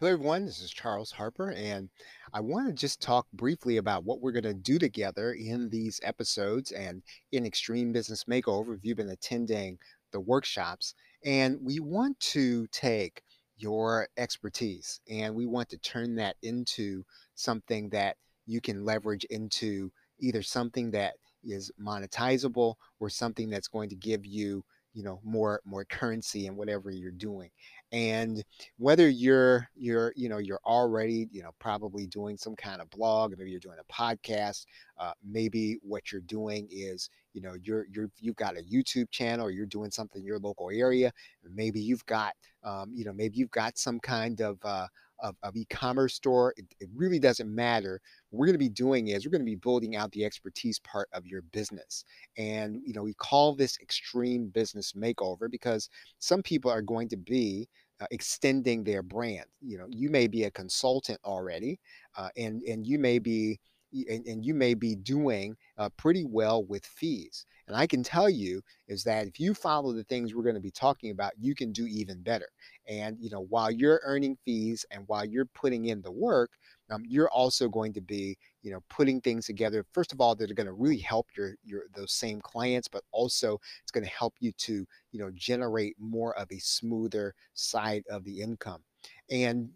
Hello, 0.00 0.12
everyone. 0.12 0.46
This 0.46 0.60
is 0.60 0.70
Charles 0.70 1.10
Harper, 1.10 1.50
and 1.50 1.88
I 2.32 2.38
want 2.38 2.68
to 2.68 2.72
just 2.72 3.02
talk 3.02 3.26
briefly 3.32 3.78
about 3.78 4.04
what 4.04 4.20
we're 4.20 4.30
going 4.30 4.44
to 4.44 4.54
do 4.54 4.78
together 4.78 5.32
in 5.32 5.68
these 5.70 5.98
episodes 6.04 6.70
and 6.70 7.02
in 7.32 7.44
Extreme 7.44 7.94
Business 7.94 8.22
Makeover. 8.30 8.76
If 8.76 8.84
you've 8.84 8.96
been 8.96 9.10
attending 9.10 9.76
the 10.12 10.20
workshops, 10.20 10.94
and 11.24 11.58
we 11.60 11.80
want 11.80 12.20
to 12.20 12.68
take 12.68 13.24
your 13.56 14.06
expertise 14.16 15.00
and 15.10 15.34
we 15.34 15.46
want 15.46 15.68
to 15.70 15.78
turn 15.78 16.14
that 16.14 16.36
into 16.44 17.02
something 17.34 17.88
that 17.88 18.16
you 18.46 18.60
can 18.60 18.84
leverage 18.84 19.24
into 19.30 19.90
either 20.20 20.42
something 20.42 20.92
that 20.92 21.14
is 21.42 21.72
monetizable 21.76 22.76
or 23.00 23.10
something 23.10 23.50
that's 23.50 23.66
going 23.66 23.88
to 23.88 23.96
give 23.96 24.24
you 24.24 24.64
you 24.98 25.04
know 25.04 25.20
more 25.22 25.60
more 25.64 25.84
currency 25.84 26.46
in 26.46 26.56
whatever 26.56 26.90
you're 26.90 27.12
doing. 27.12 27.50
And 27.92 28.42
whether 28.78 29.08
you're 29.08 29.68
you're 29.76 30.12
you 30.16 30.28
know 30.28 30.38
you're 30.38 30.60
already 30.66 31.28
you 31.30 31.40
know 31.40 31.52
probably 31.60 32.08
doing 32.08 32.36
some 32.36 32.56
kind 32.56 32.82
of 32.82 32.90
blog 32.90 33.32
maybe 33.38 33.52
you're 33.52 33.60
doing 33.60 33.78
a 33.78 33.92
podcast 33.92 34.66
uh, 34.98 35.12
maybe 35.24 35.78
what 35.82 36.10
you're 36.10 36.20
doing 36.22 36.66
is 36.72 37.10
you 37.32 37.40
know 37.40 37.54
you're 37.62 37.86
you're 37.92 38.10
you've 38.18 38.36
got 38.36 38.58
a 38.58 38.62
youtube 38.62 39.08
channel 39.10 39.46
or 39.46 39.50
you're 39.50 39.64
doing 39.66 39.90
something 39.90 40.20
in 40.20 40.26
your 40.26 40.40
local 40.40 40.68
area 40.70 41.10
maybe 41.54 41.80
you've 41.80 42.04
got 42.06 42.34
um, 42.64 42.90
you 42.92 43.04
know 43.04 43.12
maybe 43.12 43.38
you've 43.38 43.50
got 43.52 43.78
some 43.78 44.00
kind 44.00 44.40
of 44.42 44.58
uh, 44.64 44.86
of, 45.20 45.36
of 45.42 45.56
e-commerce 45.56 46.14
store 46.14 46.54
it, 46.56 46.64
it 46.80 46.88
really 46.94 47.18
doesn't 47.18 47.52
matter. 47.52 48.00
What 48.30 48.40
we're 48.40 48.46
going 48.46 48.54
to 48.54 48.58
be 48.58 48.68
doing 48.68 49.08
is 49.08 49.24
we're 49.24 49.30
going 49.30 49.40
to 49.40 49.44
be 49.44 49.56
building 49.56 49.96
out 49.96 50.12
the 50.12 50.24
expertise 50.24 50.78
part 50.80 51.08
of 51.12 51.26
your 51.26 51.42
business. 51.42 52.04
And 52.36 52.80
you 52.84 52.92
know 52.92 53.02
we 53.02 53.14
call 53.14 53.54
this 53.54 53.78
extreme 53.80 54.48
business 54.48 54.92
makeover 54.92 55.50
because 55.50 55.88
some 56.18 56.42
people 56.42 56.70
are 56.70 56.82
going 56.82 57.08
to 57.08 57.16
be 57.16 57.68
uh, 58.00 58.06
extending 58.10 58.84
their 58.84 59.02
brand. 59.02 59.46
You 59.60 59.78
know 59.78 59.86
you 59.90 60.10
may 60.10 60.26
be 60.26 60.44
a 60.44 60.50
consultant 60.50 61.20
already 61.24 61.80
uh, 62.16 62.28
and 62.36 62.62
and 62.62 62.86
you 62.86 62.98
may 62.98 63.18
be 63.18 63.58
and, 63.92 64.26
and 64.26 64.44
you 64.44 64.54
may 64.54 64.74
be 64.74 64.94
doing 64.94 65.56
uh, 65.76 65.88
pretty 65.96 66.24
well 66.24 66.64
with 66.64 66.84
fees. 66.84 67.46
And 67.66 67.76
I 67.76 67.86
can 67.86 68.02
tell 68.02 68.30
you 68.30 68.62
is 68.88 69.04
that 69.04 69.26
if 69.26 69.38
you 69.38 69.52
follow 69.52 69.92
the 69.92 70.04
things 70.04 70.34
we're 70.34 70.42
going 70.42 70.54
to 70.54 70.60
be 70.60 70.70
talking 70.70 71.10
about, 71.10 71.32
you 71.38 71.54
can 71.54 71.70
do 71.70 71.86
even 71.86 72.22
better. 72.22 72.48
And 72.88 73.16
you 73.20 73.30
know, 73.30 73.42
while 73.50 73.70
you're 73.70 74.00
earning 74.04 74.38
fees 74.44 74.86
and 74.90 75.04
while 75.06 75.24
you're 75.24 75.44
putting 75.44 75.86
in 75.86 76.00
the 76.00 76.10
work, 76.10 76.50
um, 76.90 77.02
you're 77.06 77.28
also 77.28 77.68
going 77.68 77.92
to 77.92 78.00
be, 78.00 78.38
you 78.62 78.72
know, 78.72 78.80
putting 78.88 79.20
things 79.20 79.46
together. 79.46 79.84
First 79.92 80.12
of 80.12 80.20
all, 80.20 80.34
that 80.36 80.50
are 80.50 80.54
going 80.54 80.66
to 80.66 80.72
really 80.72 80.98
help 80.98 81.26
your 81.36 81.54
your 81.62 81.82
those 81.94 82.12
same 82.12 82.40
clients, 82.40 82.88
but 82.88 83.04
also 83.12 83.58
it's 83.82 83.92
going 83.92 84.04
to 84.04 84.10
help 84.10 84.34
you 84.40 84.52
to, 84.52 84.86
you 85.12 85.20
know, 85.20 85.30
generate 85.34 85.94
more 85.98 86.36
of 86.38 86.50
a 86.50 86.58
smoother 86.58 87.34
side 87.52 88.04
of 88.10 88.24
the 88.24 88.40
income. 88.40 88.82
And 89.30 89.70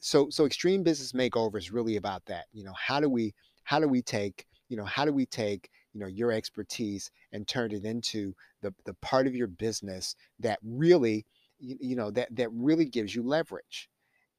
so 0.00 0.28
so 0.30 0.44
extreme 0.46 0.82
business 0.82 1.12
makeover 1.12 1.56
is 1.58 1.72
really 1.72 1.96
about 1.96 2.24
that. 2.26 2.46
You 2.52 2.64
know, 2.64 2.74
how 2.76 3.00
do 3.00 3.08
we 3.08 3.34
how 3.64 3.80
do 3.80 3.88
we 3.88 4.02
take 4.02 4.46
you 4.68 4.76
know 4.76 4.84
how 4.84 5.04
do 5.04 5.12
we 5.12 5.26
take 5.26 5.70
you 5.92 6.00
know 6.00 6.06
your 6.06 6.32
expertise 6.32 7.10
and 7.32 7.46
turn 7.46 7.72
it 7.72 7.84
into 7.84 8.34
the 8.62 8.74
the 8.84 8.94
part 8.94 9.26
of 9.26 9.34
your 9.34 9.46
business 9.46 10.16
that 10.40 10.58
really 10.62 11.26
you, 11.58 11.76
you 11.80 11.96
know 11.96 12.10
that 12.10 12.34
that 12.34 12.50
really 12.52 12.84
gives 12.84 13.14
you 13.14 13.22
leverage 13.22 13.88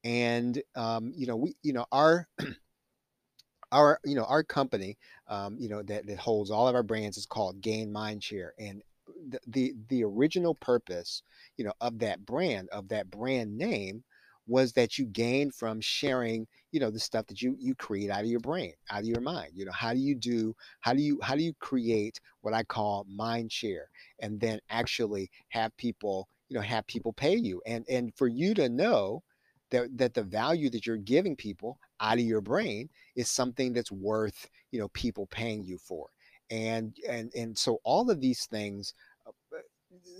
and 0.03 0.61
um, 0.75 1.11
you 1.15 1.27
know 1.27 1.35
we 1.35 1.55
you 1.63 1.73
know 1.73 1.85
our 1.91 2.27
our 3.71 3.99
you 4.05 4.15
know 4.15 4.25
our 4.25 4.43
company 4.43 4.97
um, 5.27 5.57
you 5.59 5.69
know 5.69 5.81
that, 5.83 6.05
that 6.05 6.19
holds 6.19 6.51
all 6.51 6.67
of 6.67 6.75
our 6.75 6.83
brands 6.83 7.17
is 7.17 7.25
called 7.25 7.61
gain 7.61 7.91
mindshare 7.91 8.49
and 8.59 8.81
the, 9.29 9.39
the 9.47 9.73
the 9.89 10.03
original 10.03 10.55
purpose 10.55 11.23
you 11.57 11.65
know 11.65 11.73
of 11.81 11.99
that 11.99 12.25
brand 12.25 12.69
of 12.69 12.87
that 12.89 13.09
brand 13.09 13.57
name 13.57 14.03
was 14.47 14.73
that 14.73 14.97
you 14.97 15.05
gain 15.05 15.49
from 15.51 15.81
sharing 15.81 16.47
you 16.71 16.79
know 16.79 16.91
the 16.91 16.99
stuff 16.99 17.25
that 17.27 17.41
you 17.41 17.55
you 17.59 17.73
create 17.75 18.09
out 18.09 18.21
of 18.21 18.27
your 18.27 18.39
brain 18.39 18.73
out 18.89 18.99
of 18.99 19.05
your 19.05 19.21
mind 19.21 19.51
you 19.53 19.65
know 19.65 19.71
how 19.71 19.93
do 19.93 19.99
you 19.99 20.15
do 20.15 20.55
how 20.81 20.93
do 20.93 21.01
you 21.01 21.19
how 21.21 21.35
do 21.35 21.43
you 21.43 21.53
create 21.59 22.19
what 22.41 22.53
i 22.53 22.63
call 22.63 23.05
mind 23.09 23.51
share 23.51 23.89
and 24.19 24.39
then 24.39 24.59
actually 24.69 25.29
have 25.49 25.75
people 25.77 26.27
you 26.49 26.55
know 26.55 26.61
have 26.61 26.85
people 26.87 27.13
pay 27.13 27.35
you? 27.35 27.61
And 27.65 27.85
and 27.89 28.13
for 28.15 28.27
you 28.27 28.53
to 28.55 28.69
know 28.69 29.23
that 29.71 29.97
that 29.97 30.13
the 30.13 30.23
value 30.23 30.69
that 30.69 30.85
you're 30.85 30.97
giving 30.97 31.35
people 31.35 31.79
out 31.99 32.17
of 32.17 32.23
your 32.23 32.41
brain 32.41 32.89
is 33.15 33.29
something 33.29 33.73
that's 33.73 33.91
worth 33.91 34.49
you 34.71 34.79
know 34.79 34.89
people 34.89 35.27
paying 35.27 35.63
you 35.63 35.77
for. 35.77 36.09
And 36.49 36.95
and 37.07 37.31
and 37.35 37.57
so 37.57 37.79
all 37.83 38.09
of 38.09 38.21
these 38.21 38.45
things 38.45 38.93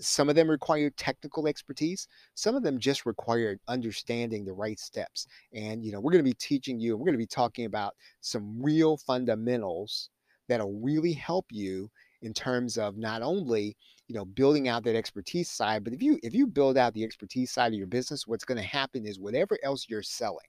some 0.00 0.28
of 0.28 0.34
them 0.36 0.48
require 0.48 0.90
technical 0.90 1.46
expertise 1.46 2.08
some 2.34 2.54
of 2.54 2.62
them 2.62 2.78
just 2.78 3.06
require 3.06 3.58
understanding 3.68 4.44
the 4.44 4.52
right 4.52 4.78
steps. 4.78 5.26
And 5.52 5.84
you 5.84 5.92
know 5.92 6.00
we're 6.00 6.12
going 6.12 6.24
to 6.24 6.30
be 6.30 6.34
teaching 6.34 6.78
you 6.78 6.96
we're 6.96 7.06
going 7.06 7.12
to 7.14 7.18
be 7.18 7.26
talking 7.26 7.64
about 7.66 7.94
some 8.20 8.62
real 8.62 8.96
fundamentals 8.96 10.10
that'll 10.48 10.78
really 10.80 11.12
help 11.12 11.46
you 11.50 11.90
in 12.22 12.32
terms 12.32 12.78
of 12.78 12.96
not 12.96 13.22
only 13.22 13.76
you 14.08 14.14
know 14.14 14.24
building 14.24 14.68
out 14.68 14.84
that 14.84 14.96
expertise 14.96 15.50
side 15.50 15.84
but 15.84 15.92
if 15.92 16.02
you 16.02 16.18
if 16.22 16.34
you 16.34 16.46
build 16.46 16.78
out 16.78 16.94
the 16.94 17.04
expertise 17.04 17.50
side 17.50 17.72
of 17.72 17.78
your 17.78 17.86
business 17.86 18.26
what's 18.26 18.44
going 18.44 18.60
to 18.60 18.66
happen 18.66 19.06
is 19.06 19.18
whatever 19.18 19.58
else 19.62 19.86
you're 19.88 20.02
selling 20.02 20.46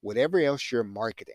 whatever 0.00 0.40
else 0.40 0.70
you're 0.70 0.84
marketing 0.84 1.34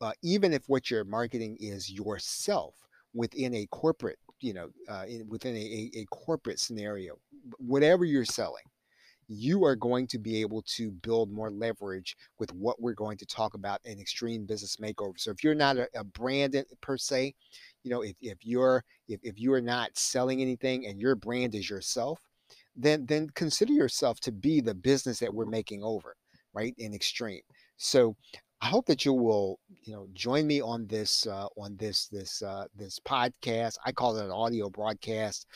uh, 0.00 0.12
even 0.22 0.52
if 0.52 0.68
what 0.68 0.90
you're 0.90 1.04
marketing 1.04 1.56
is 1.60 1.90
yourself 1.90 2.74
within 3.14 3.54
a 3.54 3.66
corporate 3.70 4.18
you 4.42 4.54
know, 4.54 4.68
uh, 4.88 5.04
in, 5.08 5.26
within 5.28 5.56
a, 5.56 5.90
a 5.94 6.04
corporate 6.10 6.58
scenario, 6.58 7.14
whatever 7.58 8.04
you're 8.04 8.24
selling, 8.24 8.64
you 9.28 9.64
are 9.64 9.76
going 9.76 10.06
to 10.08 10.18
be 10.18 10.40
able 10.40 10.62
to 10.62 10.90
build 10.90 11.30
more 11.30 11.50
leverage 11.50 12.16
with 12.38 12.52
what 12.52 12.80
we're 12.80 12.92
going 12.92 13.16
to 13.16 13.26
talk 13.26 13.54
about 13.54 13.80
in 13.84 13.98
extreme 13.98 14.44
business 14.44 14.76
makeover. 14.76 15.18
So 15.18 15.30
if 15.30 15.42
you're 15.42 15.54
not 15.54 15.76
a, 15.76 15.88
a 15.94 16.04
brand 16.04 16.56
per 16.80 16.96
se, 16.98 17.34
you 17.82 17.90
know, 17.90 18.02
if, 18.02 18.14
if 18.20 18.38
you're 18.42 18.84
if, 19.08 19.20
if 19.22 19.38
you 19.38 19.52
are 19.52 19.60
not 19.60 19.96
selling 19.96 20.42
anything 20.42 20.86
and 20.86 21.00
your 21.00 21.14
brand 21.14 21.54
is 21.54 21.70
yourself, 21.70 22.20
then 22.76 23.06
then 23.06 23.28
consider 23.34 23.72
yourself 23.72 24.20
to 24.20 24.32
be 24.32 24.60
the 24.60 24.74
business 24.74 25.18
that 25.20 25.32
we're 25.32 25.46
making 25.46 25.82
over, 25.82 26.16
right? 26.52 26.74
In 26.78 26.92
extreme. 26.92 27.42
So 27.76 28.16
I 28.62 28.66
hope 28.66 28.86
that 28.86 29.04
you 29.04 29.12
will, 29.12 29.58
you 29.82 29.92
know, 29.92 30.06
join 30.12 30.46
me 30.46 30.62
on 30.62 30.86
this 30.86 31.26
uh, 31.26 31.48
on 31.56 31.76
this 31.76 32.06
this 32.06 32.42
uh, 32.42 32.66
this 32.76 33.00
podcast. 33.00 33.76
I 33.84 33.90
call 33.90 34.16
it 34.16 34.24
an 34.24 34.30
audio 34.30 34.70
broadcast. 34.70 35.48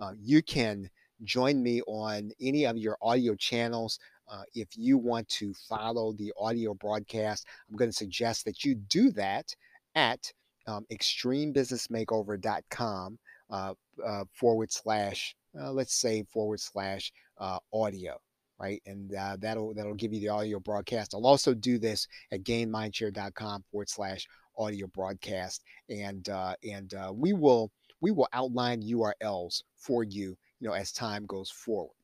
Uh, 0.00 0.12
you 0.18 0.42
can 0.42 0.88
join 1.24 1.62
me 1.62 1.82
on 1.82 2.30
any 2.40 2.64
of 2.64 2.78
your 2.78 2.96
audio 3.02 3.34
channels. 3.34 3.98
Uh, 4.32 4.44
if 4.54 4.68
you 4.76 4.96
want 4.96 5.28
to 5.28 5.52
follow 5.68 6.14
the 6.14 6.32
audio 6.38 6.72
broadcast, 6.72 7.46
I'm 7.68 7.76
going 7.76 7.90
to 7.90 7.96
suggest 7.96 8.46
that 8.46 8.64
you 8.64 8.76
do 8.76 9.10
that 9.10 9.54
at 9.94 10.32
um, 10.66 10.86
extremebusinessmakeover.com 10.90 13.18
uh, 13.50 13.74
uh, 14.02 14.24
forward 14.32 14.72
slash, 14.72 15.36
let's 15.52 15.94
say 15.94 16.22
forward 16.32 16.60
slash 16.60 17.12
uh, 17.36 17.58
audio 17.74 18.18
right? 18.58 18.82
And 18.86 19.14
uh, 19.14 19.36
that'll 19.40 19.74
that'll 19.74 19.94
give 19.94 20.12
you 20.12 20.20
the 20.20 20.28
audio 20.28 20.60
broadcast. 20.60 21.14
I'll 21.14 21.26
also 21.26 21.54
do 21.54 21.78
this 21.78 22.06
at 22.32 22.44
gainmindshare.com 22.44 23.64
forward 23.70 23.88
slash 23.88 24.26
audio 24.56 24.86
broadcast, 24.88 25.62
and 25.88 26.28
uh, 26.28 26.54
and 26.68 26.92
uh, 26.94 27.12
we 27.14 27.32
will 27.32 27.70
we 28.00 28.10
will 28.10 28.28
outline 28.32 28.82
URLs 28.82 29.62
for 29.76 30.04
you, 30.04 30.36
you 30.60 30.68
know, 30.68 30.74
as 30.74 30.92
time 30.92 31.26
goes 31.26 31.50
forward. 31.50 31.94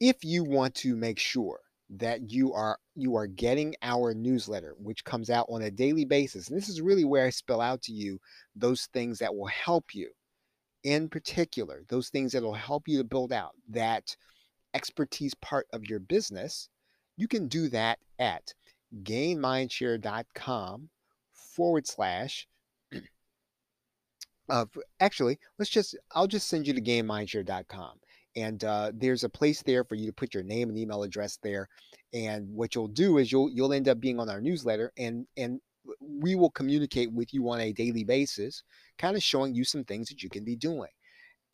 If 0.00 0.24
you 0.24 0.44
want 0.44 0.74
to 0.76 0.96
make 0.96 1.18
sure 1.18 1.60
that 1.90 2.30
you 2.30 2.52
are 2.52 2.78
you 2.94 3.14
are 3.16 3.26
getting 3.26 3.74
our 3.82 4.14
newsletter 4.14 4.74
which 4.78 5.04
comes 5.04 5.28
out 5.28 5.46
on 5.50 5.62
a 5.62 5.70
daily 5.70 6.04
basis 6.04 6.48
and 6.48 6.56
this 6.56 6.68
is 6.68 6.80
really 6.80 7.04
where 7.04 7.26
i 7.26 7.30
spell 7.30 7.60
out 7.60 7.82
to 7.82 7.92
you 7.92 8.18
those 8.56 8.88
things 8.94 9.18
that 9.18 9.34
will 9.34 9.46
help 9.46 9.94
you 9.94 10.08
in 10.84 11.08
particular 11.08 11.84
those 11.88 12.08
things 12.08 12.32
that 12.32 12.42
will 12.42 12.54
help 12.54 12.88
you 12.88 12.96
to 12.96 13.04
build 13.04 13.32
out 13.32 13.52
that 13.68 14.16
expertise 14.74 15.34
part 15.34 15.66
of 15.72 15.84
your 15.84 16.00
business, 16.00 16.68
you 17.16 17.28
can 17.28 17.48
do 17.48 17.68
that 17.68 17.98
at 18.18 18.54
gainmindshare.com 19.02 20.88
forward 21.32 21.86
slash. 21.86 22.46
Uh, 24.50 24.66
actually, 25.00 25.38
let's 25.58 25.70
just, 25.70 25.96
I'll 26.12 26.26
just 26.26 26.48
send 26.48 26.66
you 26.66 26.74
to 26.74 26.80
gainmindshare.com. 26.82 27.92
And 28.36 28.62
uh, 28.64 28.92
there's 28.92 29.24
a 29.24 29.28
place 29.28 29.62
there 29.62 29.84
for 29.84 29.94
you 29.94 30.06
to 30.06 30.12
put 30.12 30.34
your 30.34 30.42
name 30.42 30.68
and 30.68 30.76
email 30.76 31.02
address 31.02 31.38
there. 31.42 31.68
And 32.12 32.48
what 32.50 32.74
you'll 32.74 32.88
do 32.88 33.18
is 33.18 33.32
you'll 33.32 33.50
you'll 33.50 33.72
end 33.72 33.88
up 33.88 34.00
being 34.00 34.20
on 34.20 34.28
our 34.28 34.40
newsletter, 34.40 34.92
and 34.98 35.26
and 35.36 35.60
we 36.00 36.34
will 36.34 36.50
communicate 36.50 37.12
with 37.12 37.32
you 37.32 37.48
on 37.48 37.60
a 37.60 37.72
daily 37.72 38.04
basis, 38.04 38.62
kind 38.98 39.16
of 39.16 39.22
showing 39.22 39.54
you 39.54 39.64
some 39.64 39.84
things 39.84 40.08
that 40.08 40.22
you 40.22 40.28
can 40.28 40.44
be 40.44 40.56
doing 40.56 40.90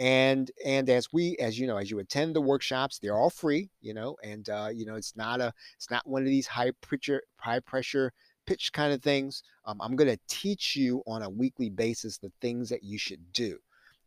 and 0.01 0.51
and 0.65 0.89
as 0.89 1.13
we 1.13 1.37
as 1.37 1.59
you 1.59 1.67
know 1.67 1.77
as 1.77 1.91
you 1.91 1.99
attend 1.99 2.35
the 2.35 2.41
workshops 2.41 2.99
they're 2.99 3.19
all 3.19 3.29
free 3.29 3.69
you 3.83 3.93
know 3.93 4.17
and 4.25 4.49
uh, 4.49 4.71
you 4.73 4.87
know 4.87 4.95
it's 4.95 5.15
not 5.15 5.41
a 5.41 5.53
it's 5.77 5.91
not 5.91 6.07
one 6.09 6.23
of 6.23 6.29
these 6.29 6.47
high 6.47 6.73
pressure 6.81 7.23
high 7.37 7.61
pressure 7.61 8.13
pitch 8.47 8.73
kind 8.73 8.93
of 8.93 9.03
things. 9.03 9.43
Um, 9.67 9.79
i'm 9.81 9.95
going 9.95 10.11
to 10.11 10.19
teach 10.27 10.75
you 10.75 11.03
on 11.07 11.23
a 11.23 11.31
weekly 11.31 11.69
basis 11.69 12.17
the 12.17 12.33
things 12.41 12.69
that 12.71 12.83
you 12.83 12.99
should 12.99 13.21
do. 13.33 13.59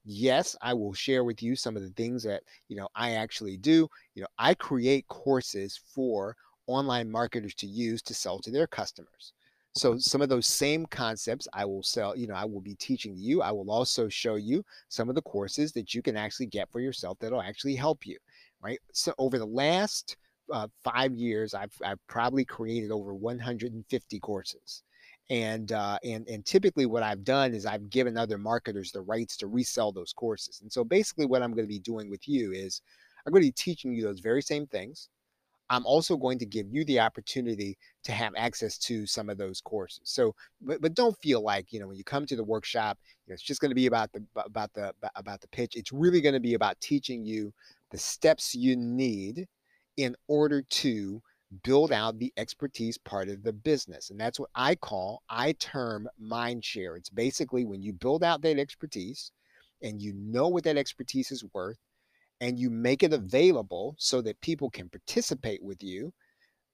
Yes 0.04 0.56
i 0.62 0.74
will 0.74 0.94
share 0.94 1.24
with 1.24 1.44
you 1.44 1.56
some 1.56 1.78
of 1.78 1.84
the 1.84 1.92
things 1.92 2.24
that 2.24 2.42
you 2.68 2.75
know 2.75 2.88
i 2.96 3.12
actually 3.12 3.57
do. 3.57 3.88
You 4.16 4.24
know 4.24 4.28
i 4.39 4.56
create 4.56 5.07
courses 5.07 5.80
for 5.94 6.36
online 6.66 7.12
marketers 7.12 7.54
to 7.56 7.68
use 7.68 8.01
to 8.01 8.16
sell 8.16 8.39
to 8.39 8.50
their 8.50 8.68
customers. 8.68 9.34
So 9.75 9.98
some 9.98 10.22
of 10.22 10.30
those 10.30 10.46
same 10.46 10.86
concepts 10.86 11.48
I 11.52 11.66
will 11.66 11.81
sell, 11.81 12.16
you 12.16 12.28
know, 12.28 12.36
I 12.36 12.46
will 12.46 12.62
be 12.62 12.75
teaching 12.75 13.16
you. 13.18 13.42
I 13.42 13.52
will 13.52 13.72
also 13.72 14.08
show 14.08 14.36
you 14.36 14.64
some 14.90 15.10
of 15.10 15.16
the 15.16 15.22
courses 15.24 15.72
that 15.74 15.96
you 15.96 16.02
can 16.04 16.16
actually 16.16 16.46
get 16.46 16.72
for 16.72 16.80
yourself 16.80 17.18
that'll 17.20 17.42
actually 17.42 17.75
help 17.75 18.06
you, 18.06 18.18
right? 18.62 18.80
So 18.92 19.14
over 19.18 19.40
the 19.40 19.46
last 19.46 20.16
uh, 20.52 20.68
five 20.84 21.16
years, 21.16 21.56
I've, 21.56 21.74
I've 21.84 22.06
probably 22.08 22.46
created 22.46 22.92
over 22.92 23.16
150 23.16 24.20
courses. 24.20 24.84
And 25.30 25.72
uh, 25.72 25.98
and 26.04 26.28
and 26.28 26.46
typically, 26.46 26.86
what 26.86 27.02
I've 27.02 27.24
done 27.24 27.54
is 27.54 27.66
I've 27.66 27.90
given 27.90 28.18
other 28.18 28.38
marketers 28.38 28.92
the 28.92 29.00
rights 29.00 29.38
to 29.38 29.48
resell 29.48 29.94
those 29.94 30.12
courses. 30.12 30.60
And 30.62 30.70
so, 30.70 30.84
basically, 30.84 31.25
what 31.25 31.42
I'm 31.42 31.54
going 31.54 31.64
to 31.64 31.74
be 31.74 31.80
doing 31.80 32.10
with 32.10 32.28
you 32.28 32.52
is 32.52 32.81
I'm 33.25 33.31
going 33.31 33.42
to 33.42 33.48
be 33.48 33.54
teaching 33.54 33.94
you 33.94 34.04
those 34.04 34.20
very 34.20 34.42
same 34.42 34.68
things 34.68 35.08
I'm 35.74 35.88
also 35.88 36.16
going 36.16 36.38
to 36.38 36.46
give 36.46 36.68
you 36.70 36.86
the 36.86 37.00
opportunity 37.00 37.80
to 38.04 38.12
have 38.12 38.34
access 38.38 38.78
to 38.80 39.08
some 39.08 39.28
of 39.28 39.40
those 39.40 39.60
courses. 39.60 40.02
So, 40.04 40.36
but, 40.62 40.81
but 40.81 40.94
don't 40.94 41.18
feel 41.18 41.42
like, 41.42 41.74
you 41.74 41.80
know, 41.80 41.88
when 41.88 41.98
you 41.98 42.04
come 42.04 42.28
to 42.28 42.36
the 42.36 42.44
workshop, 42.44 43.00
you 43.25 43.31
know, 43.31 43.34
it's 43.34 43.42
just 43.42 43.60
going 43.60 43.72
to 43.72 43.75
be 43.75 43.88
about 43.88 44.12
the, 44.14 44.24
about 44.36 44.72
the, 44.74 44.94
about 45.16 45.42
the 45.42 45.48
pitch. 45.48 45.75
It's 45.75 45.92
really 45.92 46.22
going 46.22 46.36
to 46.36 46.40
be 46.40 46.54
about 46.54 46.80
teaching 46.80 47.25
you 47.25 47.52
the 47.90 47.98
steps 47.98 48.54
you 48.54 48.75
need 48.75 49.48
in 49.98 50.16
order 50.28 50.62
to 50.62 51.22
build 51.64 51.92
out 51.92 52.20
the 52.20 52.31
expertise 52.38 53.00
part 53.00 53.28
of 53.28 53.42
the 53.42 53.54
business. 53.54 54.12
And 54.12 54.20
that's 54.20 54.40
what 54.40 54.52
I 54.54 54.75
call, 54.75 55.24
I 55.28 55.54
term 55.54 56.08
mind 56.20 56.64
share. 56.64 56.98
It's 56.98 57.10
basically 57.10 57.66
when 57.66 57.81
you 57.81 57.94
build 57.94 58.24
out 58.24 58.44
that 58.44 58.60
expertise 58.60 59.31
and 59.81 60.00
you 60.00 60.14
know 60.16 60.50
what 60.50 60.66
that 60.66 60.78
expertise 60.78 61.31
is 61.31 61.44
worth 61.52 61.80
and 62.44 62.60
you 62.60 62.69
make 62.69 63.04
it 63.04 63.13
available 63.13 63.95
so 63.98 64.22
that 64.22 64.40
people 64.42 64.69
can 64.69 64.90
participate 64.90 65.63
with 65.63 65.81
you 65.81 66.12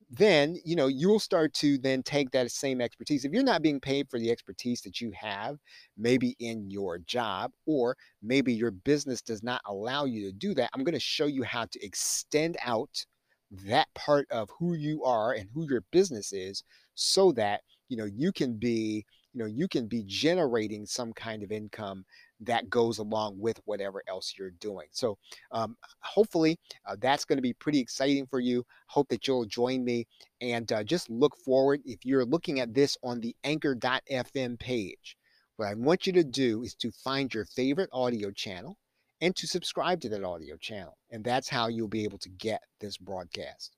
then 0.09 0.57
you 0.65 0.75
know 0.75 0.87
you'll 0.87 1.19
start 1.19 1.53
to 1.53 1.77
then 1.77 2.01
take 2.01 2.31
that 2.31 2.49
same 2.49 2.81
expertise. 2.81 3.25
If 3.25 3.31
you're 3.31 3.43
not 3.43 3.61
being 3.61 3.79
paid 3.79 4.09
for 4.09 4.17
the 4.19 4.31
expertise 4.31 4.81
that 4.81 4.99
you 4.99 5.11
have 5.11 5.57
maybe 5.97 6.35
in 6.39 6.69
your 6.71 6.97
job 6.97 7.51
or 7.67 7.95
maybe 8.23 8.51
your 8.51 8.71
business 8.71 9.21
does 9.21 9.43
not 9.43 9.61
allow 9.67 10.05
you 10.05 10.25
to 10.25 10.31
do 10.31 10.53
that 10.55 10.71
i'm 10.73 10.83
going 10.83 10.93
to 10.93 10.99
show 10.99 11.27
you 11.27 11.43
how 11.43 11.65
to 11.65 11.85
extend 11.85 12.57
out 12.63 13.05
that 13.51 13.87
part 13.93 14.27
of 14.31 14.49
who 14.57 14.73
you 14.73 15.03
are 15.03 15.33
and 15.33 15.49
who 15.53 15.67
your 15.69 15.83
business 15.91 16.33
is 16.33 16.63
so 16.95 17.31
that 17.31 17.61
you 17.87 17.97
know 17.97 18.05
you 18.05 18.31
can 18.31 18.57
be 18.57 19.05
you 19.33 19.39
know 19.39 19.45
you 19.45 19.67
can 19.67 19.87
be 19.87 20.03
generating 20.07 20.85
some 20.85 21.13
kind 21.13 21.43
of 21.43 21.51
income 21.51 22.03
that 22.41 22.69
goes 22.69 22.99
along 22.99 23.39
with 23.39 23.59
whatever 23.65 24.01
else 24.07 24.33
you're 24.37 24.51
doing. 24.51 24.87
So, 24.91 25.17
um, 25.51 25.75
hopefully, 26.01 26.57
uh, 26.85 26.95
that's 26.99 27.25
going 27.25 27.37
to 27.37 27.43
be 27.43 27.53
pretty 27.53 27.79
exciting 27.79 28.25
for 28.27 28.39
you. 28.39 28.65
Hope 28.87 29.09
that 29.09 29.27
you'll 29.27 29.45
join 29.45 29.83
me 29.83 30.07
and 30.41 30.71
uh, 30.71 30.83
just 30.83 31.09
look 31.09 31.35
forward. 31.37 31.81
If 31.85 32.05
you're 32.05 32.25
looking 32.25 32.59
at 32.59 32.73
this 32.73 32.97
on 33.03 33.19
the 33.19 33.35
anchor.fm 33.43 34.59
page, 34.59 35.17
what 35.57 35.67
I 35.67 35.73
want 35.73 36.07
you 36.07 36.13
to 36.13 36.23
do 36.23 36.63
is 36.63 36.75
to 36.75 36.91
find 36.91 37.33
your 37.33 37.45
favorite 37.45 37.89
audio 37.91 38.31
channel 38.31 38.77
and 39.21 39.35
to 39.35 39.47
subscribe 39.47 39.99
to 40.01 40.09
that 40.09 40.23
audio 40.23 40.55
channel. 40.55 40.97
And 41.11 41.23
that's 41.23 41.49
how 41.49 41.67
you'll 41.67 41.89
be 41.89 42.05
able 42.05 42.19
to 42.19 42.29
get 42.29 42.61
this 42.79 42.97
broadcast. 42.97 43.75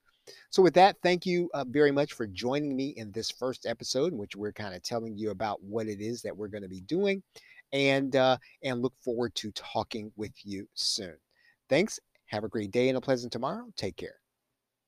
So, 0.51 0.61
with 0.61 0.75
that, 0.75 0.97
thank 1.01 1.25
you 1.25 1.49
uh, 1.53 1.65
very 1.67 1.91
much 1.91 2.13
for 2.13 2.27
joining 2.27 2.75
me 2.75 2.89
in 2.97 3.11
this 3.11 3.31
first 3.31 3.65
episode, 3.65 4.13
in 4.13 4.19
which 4.19 4.35
we're 4.35 4.53
kind 4.53 4.75
of 4.75 4.83
telling 4.83 5.17
you 5.17 5.31
about 5.31 5.61
what 5.63 5.87
it 5.87 5.99
is 5.99 6.21
that 6.21 6.37
we're 6.37 6.47
going 6.47 6.63
to 6.63 6.69
be 6.69 6.81
doing 6.81 7.23
and 7.73 8.15
uh, 8.15 8.38
and 8.63 8.81
look 8.81 8.94
forward 9.03 9.35
to 9.35 9.51
talking 9.51 10.12
with 10.15 10.33
you 10.44 10.68
soon. 10.73 11.15
Thanks. 11.69 12.00
Have 12.27 12.44
a 12.44 12.50
great 12.50 12.71
day 12.71 12.89
and 12.89 12.97
a 12.97 13.01
pleasant 13.01 13.31
tomorrow. 13.31 13.65
Take 13.75 13.97
care. 13.97 14.15